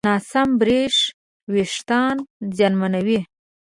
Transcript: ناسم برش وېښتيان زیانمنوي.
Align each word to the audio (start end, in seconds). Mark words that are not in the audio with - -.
ناسم 0.07 0.49
برش 0.59 0.97
وېښتيان 1.53 2.15
زیانمنوي. 2.55 3.19